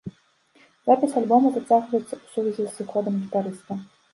Запіс 0.87 1.11
альбома 1.21 1.47
зацягваецца 1.57 2.07
ў 2.07 2.33
сувязі 2.33 2.67
з 2.71 2.75
сыходам 2.79 3.23
гітарыста. 3.25 3.83